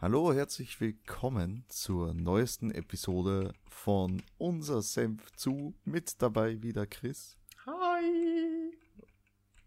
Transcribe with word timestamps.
Hallo, 0.00 0.32
herzlich 0.32 0.80
willkommen 0.80 1.64
zur 1.66 2.14
neuesten 2.14 2.70
Episode 2.70 3.52
von 3.68 4.22
Unser 4.38 4.80
Senf 4.80 5.32
zu. 5.32 5.74
Mit 5.84 6.22
dabei 6.22 6.62
wieder 6.62 6.86
Chris. 6.86 7.36
Hi! 7.66 8.78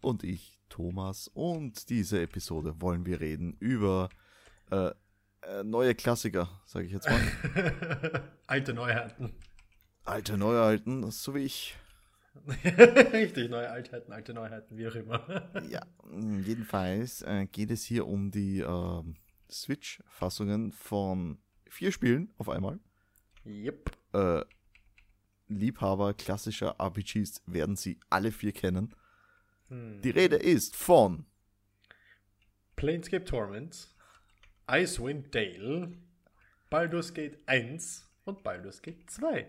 Und 0.00 0.24
ich, 0.24 0.58
Thomas. 0.70 1.28
Und 1.34 1.90
diese 1.90 2.22
Episode 2.22 2.80
wollen 2.80 3.04
wir 3.04 3.20
reden 3.20 3.58
über 3.60 4.08
äh, 4.70 4.92
äh, 5.42 5.64
neue 5.64 5.94
Klassiker, 5.94 6.48
sage 6.64 6.86
ich 6.86 6.92
jetzt 6.92 7.10
mal. 7.10 8.32
Alte 8.46 8.72
Neuheiten. 8.72 9.34
Alte 10.04 10.38
Neuheiten, 10.38 11.10
so 11.10 11.34
wie 11.34 11.40
ich. 11.40 11.76
Richtig, 13.12 13.50
neue 13.50 13.68
Altheiten, 13.68 14.10
alte 14.14 14.32
Neuheiten, 14.32 14.78
wie 14.78 14.88
auch 14.88 14.94
immer. 14.94 15.52
ja, 15.68 15.82
jedenfalls 16.10 17.20
äh, 17.20 17.44
geht 17.44 17.70
es 17.70 17.84
hier 17.84 18.06
um 18.06 18.30
die 18.30 18.60
äh, 18.60 19.02
Switch-Fassungen 19.52 20.72
von 20.72 21.38
vier 21.68 21.92
Spielen 21.92 22.32
auf 22.38 22.48
einmal. 22.48 22.80
Yep. 23.46 23.90
Äh, 24.12 24.44
Liebhaber 25.48 26.14
klassischer 26.14 26.76
RPGs 26.78 27.42
werden 27.46 27.76
sie 27.76 27.98
alle 28.10 28.32
vier 28.32 28.52
kennen. 28.52 28.94
Hm. 29.68 30.00
Die 30.02 30.10
Rede 30.10 30.36
ist 30.36 30.76
von 30.76 31.26
Planescape 32.76 33.24
Torment, 33.24 33.88
Icewind 34.70 35.34
Dale, 35.34 35.92
Baldur's 36.70 37.12
Gate 37.12 37.38
1 37.46 38.08
und 38.24 38.42
Baldur's 38.42 38.80
Gate 38.80 39.08
2. 39.10 39.46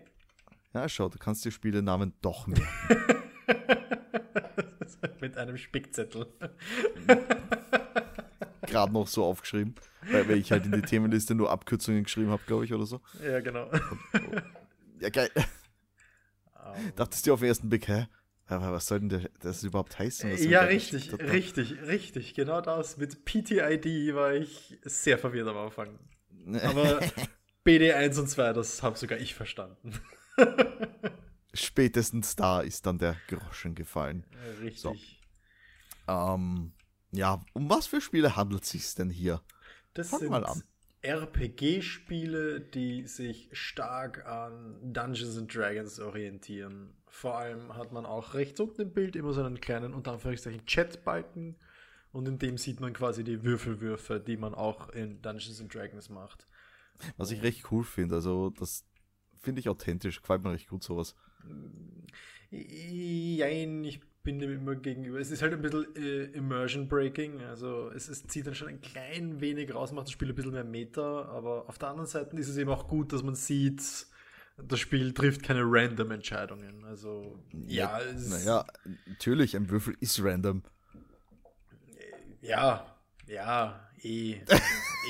Ja, 0.73 0.89
schau, 0.89 1.09
du 1.09 1.17
kannst 1.17 1.45
die 1.45 1.51
Spielenamen 1.51 2.13
doch 2.21 2.47
mehr. 2.47 2.67
Mit 5.21 5.37
einem 5.37 5.57
Spickzettel. 5.57 6.27
Gerade 8.73 8.91
noch 8.93 9.07
so 9.07 9.23
aufgeschrieben, 9.23 9.75
weil, 10.11 10.27
weil 10.27 10.37
ich 10.37 10.51
halt 10.51 10.65
in 10.65 10.71
die 10.73 10.81
Themenliste 10.81 11.35
nur 11.35 11.49
Abkürzungen 11.51 12.03
geschrieben 12.03 12.29
habe, 12.31 12.43
glaube 12.45 12.65
ich, 12.65 12.73
oder 12.73 12.85
so. 12.85 12.99
Ja, 13.23 13.39
genau. 13.39 13.71
Ja, 14.99 15.09
geil. 15.09 15.29
Dachtest 16.95 17.27
du 17.27 17.33
auf 17.33 17.39
den 17.39 17.49
ersten 17.49 17.69
Blick, 17.69 17.87
hä? 17.87 18.07
Aber 18.47 18.71
was 18.71 18.87
soll 18.87 18.99
denn 18.99 19.09
der, 19.09 19.29
das 19.39 19.63
überhaupt 19.63 19.97
heißen? 19.99 20.35
Ja, 20.37 20.61
richtig, 20.61 21.09
da- 21.09 21.17
richtig, 21.17 21.81
richtig. 21.83 22.33
Genau 22.33 22.61
das. 22.61 22.97
Mit 22.97 23.25
PTID 23.25 24.13
war 24.15 24.33
ich 24.33 24.77
sehr 24.83 25.17
verwirrt 25.17 25.47
am 25.47 25.57
Anfang. 25.57 25.97
Aber 26.61 26.99
BD1 27.65 28.19
und 28.19 28.27
2, 28.27 28.53
das 28.53 28.83
habe 28.83 28.97
sogar 28.97 29.17
ich 29.19 29.33
verstanden. 29.33 29.93
Spätestens 31.53 32.35
da 32.35 32.61
ist 32.61 32.85
dann 32.85 32.97
der 32.97 33.15
Groschen 33.27 33.75
gefallen. 33.75 34.25
Richtig. 34.61 35.21
Ähm, 36.07 36.73
ja, 37.13 37.41
um 37.53 37.69
was 37.69 37.87
für 37.87 38.01
Spiele 38.01 38.35
handelt 38.35 38.63
es 38.63 38.69
sich 38.69 38.95
denn 38.95 39.09
hier? 39.09 39.41
Das 39.93 40.09
Fang 40.09 40.19
sind 40.19 40.29
mal 40.29 40.45
an. 40.45 40.63
RPG-Spiele, 41.03 42.61
die 42.61 43.05
sich 43.07 43.49
stark 43.51 44.25
an 44.25 44.79
Dungeons 44.93 45.37
and 45.37 45.53
Dragons 45.53 45.99
orientieren. 45.99 46.93
Vor 47.07 47.37
allem 47.37 47.75
hat 47.75 47.91
man 47.91 48.05
auch 48.05 48.33
rechts 48.33 48.59
unten 48.59 48.81
im 48.81 48.93
Bild 48.93 49.15
immer 49.15 49.33
so 49.33 49.43
einen 49.43 49.59
kleinen, 49.59 49.93
unter 49.93 50.13
Anführungszeichen, 50.13 50.65
Chatbalken. 50.65 51.57
Und 52.13 52.27
in 52.27 52.39
dem 52.39 52.57
sieht 52.57 52.79
man 52.79 52.93
quasi 52.93 53.23
die 53.23 53.43
Würfelwürfe, 53.43 54.19
die 54.19 54.37
man 54.37 54.53
auch 54.53 54.89
in 54.89 55.21
Dungeons 55.21 55.59
and 55.59 55.73
Dragons 55.73 56.09
macht. 56.09 56.47
Was 57.17 57.31
ich 57.31 57.41
recht 57.41 57.71
cool 57.71 57.83
finde. 57.83 58.15
Also, 58.15 58.51
das 58.51 58.85
finde 59.41 59.59
ich 59.59 59.67
authentisch. 59.67 60.21
Gefällt 60.21 60.43
mir 60.43 60.51
recht 60.51 60.69
gut 60.69 60.83
sowas. 60.83 61.15
Jein, 62.49 63.83
ich 63.83 63.99
bin 64.23 64.39
dem 64.39 64.51
immer 64.51 64.75
gegenüber. 64.75 65.19
Es 65.19 65.31
ist 65.31 65.41
halt 65.41 65.53
ein 65.53 65.61
bisschen 65.61 65.95
äh, 65.95 66.23
Immersion 66.37 66.87
Breaking, 66.87 67.41
also 67.41 67.91
es, 67.91 68.07
es 68.07 68.25
zieht 68.25 68.47
dann 68.47 68.55
schon 68.55 68.69
ein 68.69 68.81
klein 68.81 69.41
wenig 69.41 69.75
raus, 69.75 69.91
macht 69.91 70.07
das 70.07 70.13
Spiel 70.13 70.29
ein 70.29 70.35
bisschen 70.35 70.53
mehr 70.53 70.63
Meta, 70.63 71.25
aber 71.25 71.67
auf 71.67 71.77
der 71.77 71.89
anderen 71.89 72.07
Seite 72.07 72.35
ist 72.37 72.47
es 72.47 72.57
eben 72.57 72.69
auch 72.69 72.87
gut, 72.87 73.11
dass 73.11 73.21
man 73.21 73.35
sieht, 73.35 73.81
das 74.57 74.79
Spiel 74.79 75.13
trifft 75.13 75.43
keine 75.43 75.61
random 75.63 76.11
Entscheidungen. 76.11 76.85
Also 76.85 77.37
ja, 77.67 77.99
es, 77.99 78.29
Naja, 78.29 78.65
natürlich, 79.05 79.55
ein 79.55 79.69
Würfel 79.69 79.95
ist 79.99 80.23
random. 80.23 80.63
ja, 82.41 82.97
ja, 83.27 83.89
eh, 84.01 84.39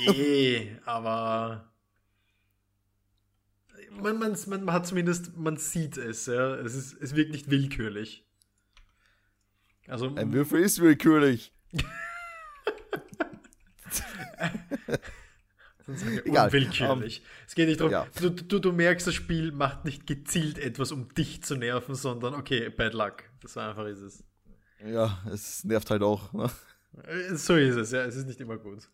eh, 0.12 0.76
aber 0.84 1.72
man, 3.90 4.18
man, 4.18 4.36
man 4.46 4.72
hat 4.72 4.86
zumindest, 4.86 5.36
man 5.36 5.56
sieht 5.56 5.96
es, 5.98 6.26
ja, 6.26 6.56
es 6.56 6.74
ist, 6.74 7.00
es 7.00 7.14
wirkt 7.14 7.30
nicht 7.30 7.50
willkürlich. 7.50 8.26
Also 9.88 10.14
Ein 10.14 10.32
Würfel 10.32 10.60
ist 10.60 10.80
willkürlich. 10.80 11.52
Egal, 16.24 16.46
Unwillkürlich. 16.46 17.22
es 17.46 17.54
geht 17.54 17.68
nicht 17.68 17.80
darum, 17.80 17.92
ja. 17.92 18.06
du, 18.18 18.30
du, 18.30 18.58
du 18.58 18.72
merkst, 18.72 19.06
das 19.06 19.14
Spiel 19.14 19.52
macht 19.52 19.84
nicht 19.84 20.06
gezielt 20.06 20.58
etwas, 20.58 20.92
um 20.92 21.12
dich 21.12 21.42
zu 21.42 21.56
nerven, 21.56 21.94
sondern 21.94 22.34
okay, 22.34 22.70
bad 22.70 22.94
luck. 22.94 23.24
So 23.44 23.60
einfach 23.60 23.84
ist 23.86 24.00
es. 24.00 24.24
Ja, 24.84 25.22
es 25.30 25.62
nervt 25.64 25.90
halt 25.90 26.02
auch. 26.02 26.32
Ne? 26.32 26.50
Äh, 27.02 27.34
So 27.34 27.54
ist 27.56 27.76
es, 27.76 27.90
ja, 27.90 28.02
es 28.04 28.16
ist 28.16 28.26
nicht 28.26 28.40
immer 28.40 28.56
gut. 28.56 28.88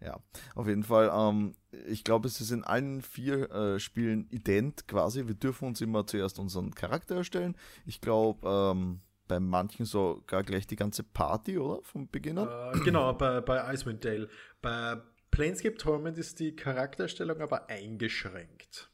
Ja, 0.00 0.18
auf 0.54 0.68
jeden 0.68 0.84
Fall. 0.84 1.10
Ähm, 1.12 1.54
ich 1.86 2.04
glaube, 2.04 2.28
es 2.28 2.40
ist 2.40 2.50
in 2.50 2.64
allen 2.64 3.02
vier 3.02 3.50
äh, 3.50 3.80
Spielen 3.80 4.28
ident 4.30 4.86
quasi. 4.86 5.26
Wir 5.26 5.34
dürfen 5.34 5.66
uns 5.66 5.80
immer 5.80 6.06
zuerst 6.06 6.38
unseren 6.38 6.74
Charakter 6.74 7.16
erstellen. 7.16 7.56
Ich 7.84 8.00
glaube, 8.00 8.48
ähm, 8.48 9.00
bei 9.28 9.38
manchen 9.38 9.84
sogar 9.84 10.42
gleich 10.42 10.66
die 10.66 10.76
ganze 10.76 11.02
Party, 11.04 11.58
oder? 11.58 11.82
Vom 11.84 12.08
Beginn 12.08 12.38
an. 12.38 12.74
Äh, 12.74 12.80
genau, 12.84 13.12
bei, 13.12 13.40
bei 13.40 13.72
Icewind 13.74 14.04
Dale. 14.04 14.28
Bei 14.62 15.00
Planescape 15.30 15.76
Torment 15.76 16.18
ist 16.18 16.40
die 16.40 16.56
Charakterstellung 16.56 17.40
aber 17.40 17.68
eingeschränkt. 17.68 18.90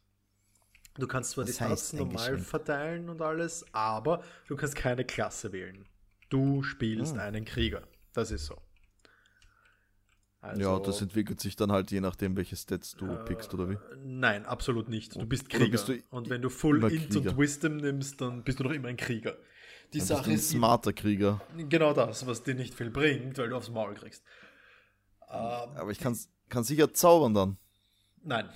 Du 0.97 1.07
kannst 1.07 1.31
zwar 1.33 1.45
Was 1.45 1.53
die 1.53 1.59
Tasten 1.59 1.97
normal 1.99 2.39
verteilen 2.39 3.09
und 3.09 3.21
alles, 3.23 3.65
aber 3.73 4.23
du 4.49 4.57
kannst 4.57 4.77
keine 4.77 5.05
Klasse 5.05 5.53
wählen. 5.53 5.87
Du 6.29 6.63
spielst 6.63 7.15
Hm. 7.15 7.21
einen 7.21 7.45
Krieger. 7.45 7.83
Das 8.13 8.31
ist 8.31 8.47
so. 8.47 8.61
Also, 10.41 10.61
ja, 10.61 10.79
das 10.79 11.01
entwickelt 11.01 11.41
sich 11.41 11.57
dann 11.57 11.73
halt 11.73 11.91
je 11.91 12.01
nachdem, 12.03 12.37
welche 12.37 12.55
Stats 12.55 12.93
du 12.97 13.07
Äh, 13.07 13.25
pickst 13.25 13.55
oder 13.55 13.71
wie. 13.71 13.79
Nein, 14.05 14.45
absolut 14.45 14.89
nicht. 14.91 15.15
Du 15.17 15.25
bist 15.25 15.47
Oder 15.47 15.59
Krieger. 15.59 15.71
bist 15.73 15.89
du 15.89 15.99
und 16.11 16.29
wenn 16.29 16.43
du 16.43 16.51
Full 16.51 16.85
Int 16.85 17.11
Krieger? 17.11 17.31
und 17.31 17.39
Wisdom 17.39 17.77
nimmst, 17.79 18.21
dann 18.21 18.45
bist 18.45 18.61
du 18.61 18.65
noch 18.65 18.73
immer 18.73 18.89
ein 18.89 18.99
Krieger. 18.99 19.37
Die 19.93 19.99
bist 19.99 20.09
Sache 20.09 20.25
du 20.25 20.31
ein 20.31 20.37
ist 20.37 20.51
smarter 20.51 20.93
Krieger. 20.93 21.41
genau 21.69 21.93
das, 21.93 22.27
was 22.27 22.43
dir 22.43 22.55
nicht 22.55 22.75
viel 22.75 22.91
bringt, 22.91 23.39
weil 23.39 23.49
du 23.49 23.57
aufs 23.57 23.71
Maul 23.71 23.95
kriegst. 23.95 24.25
Ähm, 25.29 25.37
Aber 25.77 25.91
ich 25.91 25.99
kann, 25.99 26.17
kann 26.49 26.65
sicher 26.65 26.93
zaubern 26.93 27.35
dann. 27.35 27.59
nein, 28.23 28.49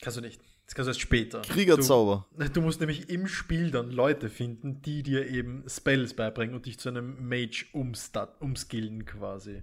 kannst 0.00 0.18
du 0.18 0.20
nicht. 0.20 0.40
Das 0.66 0.74
kannst 0.74 0.86
du 0.86 0.90
erst 0.90 1.00
später. 1.00 1.42
Kriegerzauber. 1.42 2.26
Du, 2.32 2.48
du 2.48 2.60
musst 2.62 2.80
nämlich 2.80 3.10
im 3.10 3.26
Spiel 3.26 3.70
dann 3.70 3.90
Leute 3.90 4.30
finden, 4.30 4.80
die 4.80 5.02
dir 5.02 5.28
eben 5.28 5.62
Spells 5.68 6.14
beibringen 6.14 6.54
und 6.54 6.64
dich 6.64 6.78
zu 6.78 6.88
einem 6.88 7.28
Mage 7.28 7.66
umstat, 7.72 8.40
umskillen 8.40 9.04
quasi. 9.04 9.62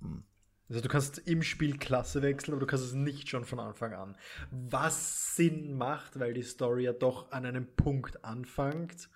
Hm. 0.00 0.24
Also 0.68 0.80
du 0.80 0.88
kannst 0.88 1.18
im 1.26 1.42
Spiel 1.42 1.78
Klasse 1.78 2.22
wechseln, 2.22 2.52
aber 2.52 2.60
du 2.60 2.66
kannst 2.66 2.84
es 2.84 2.92
nicht 2.92 3.28
schon 3.28 3.44
von 3.44 3.60
Anfang 3.60 3.94
an. 3.94 4.16
Was 4.50 5.36
Sinn 5.36 5.78
macht, 5.78 6.18
weil 6.18 6.34
die 6.34 6.42
Story 6.42 6.84
ja 6.84 6.92
doch 6.92 7.30
an 7.30 7.46
einem 7.46 7.66
Punkt 7.76 8.24
anfängt 8.24 9.08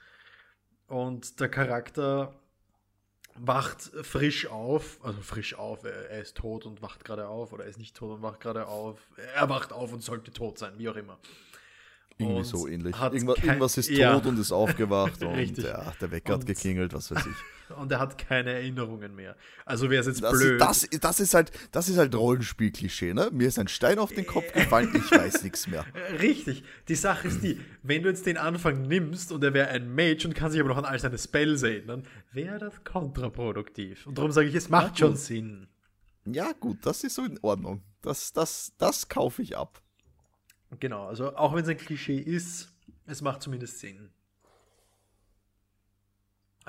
und 0.90 1.40
der 1.40 1.48
Charakter 1.48 2.34
wacht 3.36 3.82
frisch 4.02 4.46
auf, 4.48 4.98
also 5.02 5.20
frisch 5.22 5.54
auf, 5.54 5.84
er 5.84 6.10
er 6.10 6.20
ist 6.20 6.36
tot 6.36 6.66
und 6.66 6.82
wacht 6.82 7.04
gerade 7.04 7.28
auf 7.28 7.52
oder 7.52 7.64
er 7.64 7.70
ist 7.70 7.78
nicht 7.78 7.96
tot 7.96 8.16
und 8.16 8.22
wacht 8.22 8.40
gerade 8.40 8.66
auf, 8.66 8.98
er 9.34 9.48
wacht 9.48 9.72
auf 9.72 9.92
und 9.92 10.02
sollte 10.02 10.30
tot 10.32 10.58
sein, 10.58 10.72
wie 10.76 10.88
auch 10.88 10.96
immer. 10.96 11.18
Irgendwie 12.18 12.38
Und 12.40 12.44
so 12.44 12.66
ähnlich. 12.68 12.94
Irgendwas, 13.00 13.36
kein- 13.36 13.44
irgendwas 13.46 13.78
ist 13.78 13.88
tot 13.88 13.96
Ja. 13.96 14.16
und 14.16 14.38
ist 14.38 14.52
aufgewacht 14.52 15.22
und 15.24 15.56
ja, 15.58 15.92
der 16.00 16.10
Wecker 16.10 16.34
hat 16.34 16.44
geklingelt, 16.46 16.92
was 16.92 17.10
weiß 17.10 17.24
ich. 17.24 17.36
Und 17.80 17.90
er 17.90 17.98
hat 17.98 18.18
keine 18.18 18.52
Erinnerungen 18.52 19.14
mehr. 19.14 19.36
Also 19.64 19.88
wäre 19.90 20.00
es 20.02 20.06
jetzt 20.06 20.22
Das, 20.22 20.38
blöd. 20.38 20.60
das, 20.60 20.86
das 21.00 21.18
ist 21.20 21.34
halt, 21.34 21.50
das 21.72 21.88
ist 21.88 21.96
halt 21.96 22.14
Rollenspiel-Klischee, 22.14 23.14
ne? 23.14 23.30
Mir 23.32 23.48
ist 23.48 23.58
ein 23.58 23.68
Stein 23.68 23.98
auf 23.98 24.12
den 24.12 24.26
Kopf 24.26 24.52
gefallen, 24.52 24.90
ich 24.94 25.10
weiß 25.10 25.42
nichts 25.42 25.66
mehr. 25.66 25.84
Richtig. 26.20 26.62
Die 26.88 26.94
Sache 26.94 27.28
ist 27.28 27.42
die, 27.42 27.60
wenn 27.82 28.02
du 28.02 28.08
jetzt 28.10 28.26
den 28.26 28.36
Anfang 28.36 28.82
nimmst 28.82 29.32
und 29.32 29.42
er 29.42 29.54
wäre 29.54 29.68
ein 29.68 29.94
Mage 29.94 30.26
und 30.26 30.34
kann 30.34 30.50
sich 30.50 30.60
aber 30.60 30.68
noch 30.68 30.76
an 30.76 30.84
all 30.84 30.98
seine 30.98 31.16
Spells 31.18 31.62
erinnern, 31.62 32.04
wäre 32.32 32.58
das 32.58 32.84
kontraproduktiv. 32.84 34.06
Und 34.06 34.18
darum 34.18 34.30
sage 34.32 34.48
ich, 34.48 34.54
es 34.54 34.68
macht 34.68 34.98
Ja, 34.98 35.06
schon. 35.06 35.16
Sinn. 35.16 35.66
Ja, 36.26 36.52
gut, 36.52 36.78
das 36.84 37.02
ist 37.02 37.14
so 37.14 37.24
in 37.24 37.38
Ordnung. 37.42 37.82
Das, 38.02 38.32
das, 38.32 38.72
das 38.78 39.08
kaufe 39.08 39.40
ich 39.42 39.56
ab. 39.56 39.82
Genau, 40.78 41.06
also 41.06 41.34
auch 41.36 41.54
wenn 41.54 41.62
es 41.64 41.68
ein 41.68 41.76
Klischee 41.78 42.18
ist, 42.18 42.68
es 43.06 43.22
macht 43.22 43.42
zumindest 43.42 43.80
Sinn. 43.80 44.10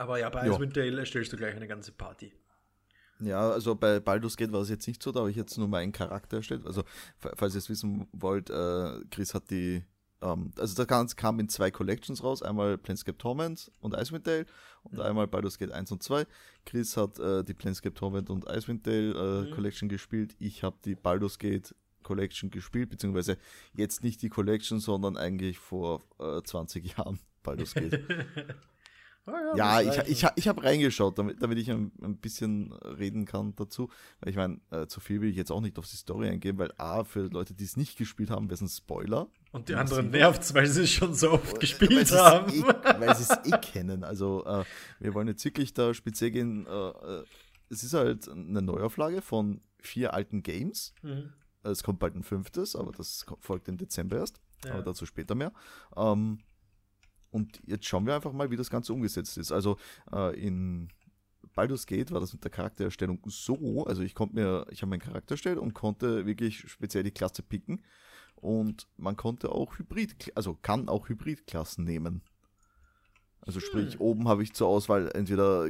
Aber 0.01 0.17
ja, 0.17 0.29
bei. 0.29 0.47
Icewind 0.47 0.75
Dale 0.75 0.99
erstellst 0.99 1.31
du 1.31 1.37
gleich 1.37 1.55
eine 1.55 1.67
ganze 1.67 1.91
Party. 1.91 2.33
Ja, 3.19 3.51
also 3.51 3.75
bei 3.75 3.99
Baldur's 3.99 4.35
Gate 4.35 4.51
war 4.51 4.61
es 4.61 4.69
jetzt 4.69 4.87
nicht 4.87 5.03
so, 5.03 5.11
da 5.11 5.19
habe 5.19 5.29
ich 5.29 5.35
jetzt 5.35 5.55
nur 5.59 5.67
meinen 5.67 5.91
Charakter 5.91 6.37
erstellt. 6.37 6.65
Also, 6.65 6.83
fa- 7.19 7.33
falls 7.35 7.53
ihr 7.53 7.59
es 7.59 7.69
wissen 7.69 8.07
wollt, 8.11 8.49
äh, 8.49 8.99
Chris 9.11 9.35
hat 9.35 9.51
die 9.51 9.83
ähm, 10.23 10.53
also 10.57 10.75
das 10.75 10.87
Ganze 10.87 11.15
kam 11.15 11.39
in 11.39 11.49
zwei 11.49 11.69
Collections 11.69 12.23
raus, 12.23 12.41
einmal 12.41 12.79
Planescape 12.79 13.19
Torment 13.19 13.71
und 13.79 13.93
Icewind 13.93 14.25
Dale 14.25 14.47
und 14.83 14.93
mhm. 14.93 15.01
einmal 15.01 15.27
Baldur's 15.27 15.59
Gate 15.59 15.71
1 15.71 15.91
und 15.91 16.01
2. 16.01 16.25
Chris 16.65 16.97
hat 16.97 17.19
äh, 17.19 17.43
die 17.43 17.53
Planescape 17.53 17.93
Torment 17.93 18.31
und 18.31 18.45
Icewind 18.49 18.87
Dale 18.87 19.11
äh, 19.11 19.49
mhm. 19.49 19.51
Collection 19.53 19.87
gespielt, 19.87 20.35
ich 20.39 20.63
habe 20.63 20.77
die 20.83 20.95
Baldur's 20.95 21.37
Gate 21.37 21.75
Collection 22.01 22.49
gespielt, 22.49 22.89
beziehungsweise 22.89 23.37
jetzt 23.73 24.03
nicht 24.03 24.23
die 24.23 24.29
Collection, 24.29 24.79
sondern 24.79 25.15
eigentlich 25.15 25.59
vor 25.59 26.01
äh, 26.19 26.41
20 26.41 26.97
Jahren 26.97 27.19
Baldur's 27.43 27.75
Gate. 27.75 27.99
Oh 29.27 29.31
ja, 29.55 29.79
ja 29.79 30.03
ich, 30.03 30.23
ich, 30.23 30.27
ich 30.35 30.47
habe 30.47 30.63
reingeschaut, 30.63 31.17
damit, 31.19 31.41
damit 31.41 31.57
ich 31.59 31.69
ein, 31.69 31.91
ein, 32.01 32.17
bisschen 32.17 32.73
reden 32.73 33.25
kann 33.25 33.55
dazu. 33.55 33.89
Weil 34.19 34.31
ich 34.31 34.35
meine, 34.35 34.59
äh, 34.71 34.87
zu 34.87 34.99
viel 34.99 35.21
will 35.21 35.29
ich 35.29 35.35
jetzt 35.35 35.51
auch 35.51 35.61
nicht 35.61 35.77
auf 35.77 35.87
die 35.87 35.95
Story 35.95 36.29
eingehen, 36.29 36.57
weil 36.57 36.71
A, 36.77 37.03
für 37.03 37.27
Leute, 37.27 37.53
die 37.53 37.63
es 37.63 37.77
nicht 37.77 37.97
gespielt 37.97 38.31
haben, 38.31 38.47
wäre 38.47 38.55
es 38.55 38.61
ein 38.61 38.67
Spoiler. 38.67 39.27
Und 39.51 39.69
die 39.69 39.75
anderen 39.75 40.09
nervt 40.09 40.41
es, 40.41 40.53
weil 40.53 40.65
sie 40.65 40.83
es 40.83 40.91
schon 40.91 41.13
so 41.13 41.31
oft 41.31 41.59
gespielt 41.59 42.11
haben. 42.11 42.51
Eh, 42.51 42.63
weil 42.99 43.15
sie 43.15 43.23
es 43.23 43.51
eh 43.51 43.57
kennen. 43.59 44.03
Also, 44.03 44.43
äh, 44.45 44.63
wir 44.99 45.13
wollen 45.13 45.27
jetzt 45.27 45.45
wirklich 45.45 45.73
da 45.73 45.93
speziell 45.93 46.31
gehen. 46.31 46.65
Äh, 46.65 46.71
äh 46.71 47.23
es 47.69 47.85
ist 47.85 47.93
halt 47.93 48.27
eine 48.27 48.61
Neuauflage 48.61 49.21
von 49.21 49.61
vier 49.79 50.13
alten 50.13 50.43
Games. 50.43 50.93
Mhm. 51.03 51.31
Es 51.63 51.83
kommt 51.83 51.99
bald 51.99 52.15
ein 52.15 52.23
fünftes, 52.23 52.75
aber 52.75 52.91
das 52.91 53.25
folgt 53.39 53.69
im 53.69 53.77
Dezember 53.77 54.17
erst. 54.17 54.41
Ja. 54.65 54.73
Aber 54.73 54.83
dazu 54.83 55.05
später 55.05 55.35
mehr. 55.35 55.53
Ähm, 55.95 56.39
und 57.31 57.61
jetzt 57.65 57.85
schauen 57.85 58.05
wir 58.05 58.15
einfach 58.15 58.33
mal, 58.33 58.51
wie 58.51 58.57
das 58.57 58.69
Ganze 58.69 58.93
umgesetzt 58.93 59.37
ist. 59.37 59.51
Also 59.51 59.77
äh, 60.11 60.37
in 60.39 60.89
Baldur's 61.55 61.85
Gate 61.85 62.11
war 62.11 62.19
das 62.19 62.33
mit 62.33 62.43
der 62.43 62.51
Charaktererstellung 62.51 63.19
so, 63.25 63.85
also 63.85 64.03
ich 64.03 64.15
konnte 64.15 64.35
mir, 64.35 64.65
ich 64.69 64.81
habe 64.81 64.89
meinen 64.89 64.99
Charakter 64.99 65.33
erstellt 65.33 65.57
und 65.57 65.73
konnte 65.73 66.25
wirklich 66.25 66.59
speziell 66.69 67.03
die 67.03 67.11
Klasse 67.11 67.41
picken. 67.41 67.81
Und 68.35 68.87
man 68.97 69.15
konnte 69.15 69.51
auch 69.51 69.77
Hybrid, 69.77 70.31
also 70.35 70.57
kann 70.61 70.89
auch 70.89 71.09
Hybridklassen 71.09 71.85
nehmen. 71.85 72.21
Also 73.41 73.59
sprich, 73.59 73.93
hm. 73.93 74.01
oben 74.01 74.27
habe 74.27 74.43
ich 74.43 74.53
zur 74.53 74.67
Auswahl 74.67 75.11
entweder 75.13 75.69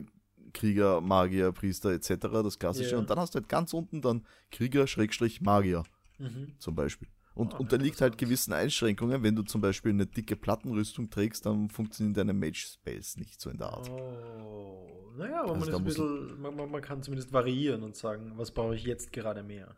Krieger, 0.53 1.01
Magier, 1.01 1.51
Priester 1.51 1.91
etc., 1.91 2.15
das 2.21 2.59
klassische. 2.59 2.91
Yeah. 2.91 2.99
Und 2.99 3.09
dann 3.09 3.19
hast 3.19 3.35
du 3.35 3.39
halt 3.39 3.49
ganz 3.49 3.73
unten 3.73 4.01
dann 4.01 4.25
Krieger, 4.51 4.87
Schrägstrich, 4.87 5.41
Magier 5.41 5.83
mhm. 6.17 6.53
zum 6.59 6.75
Beispiel. 6.75 7.07
Und 7.33 7.53
oh, 7.53 7.57
unterliegt 7.57 8.01
halt 8.01 8.17
gewissen 8.17 8.51
Einschränkungen. 8.51 9.23
Wenn 9.23 9.35
du 9.35 9.43
zum 9.43 9.61
Beispiel 9.61 9.91
eine 9.91 10.05
dicke 10.05 10.35
Plattenrüstung 10.35 11.09
trägst, 11.09 11.45
dann 11.45 11.69
funktionieren 11.69 12.13
deine 12.13 12.33
Mage-Spells 12.33 13.17
nicht 13.17 13.39
so 13.39 13.49
in 13.49 13.57
der 13.57 13.67
Art. 13.67 13.89
Oh. 13.89 14.91
Naja, 15.17 15.43
aber 15.43 15.53
also 15.53 15.71
man, 15.71 15.83
bisschen, 15.83 16.41
man, 16.41 16.55
man, 16.55 16.81
kann 16.81 17.03
zumindest 17.03 17.33
variieren 17.33 17.83
und 17.83 17.95
sagen, 17.95 18.33
was 18.37 18.51
brauche 18.51 18.75
ich 18.75 18.83
jetzt 18.83 19.11
gerade 19.11 19.43
mehr. 19.43 19.75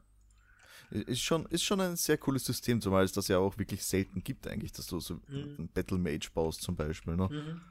Ist 0.92 1.22
schon, 1.22 1.46
ist 1.48 1.64
schon 1.64 1.82
ein 1.82 1.96
sehr 1.96 2.18
cooles 2.18 2.46
System, 2.46 2.80
zumal 2.80 3.04
es 3.04 3.14
das 3.14 3.28
ja 3.28 3.40
auch 3.40 3.58
wirklich 3.58 3.84
selten 3.84 4.24
gibt, 4.24 4.48
eigentlich, 4.48 4.72
dass 4.74 4.86
du 4.86 5.00
so 5.00 5.16
mhm. 5.28 5.56
einen 5.58 5.70
Battle 5.74 5.98
Mage 5.98 6.30
baust, 6.34 6.62
zum 6.62 6.76
Beispiel. 6.76 7.16
Ne? 7.16 7.30
Mhm. 7.30 7.62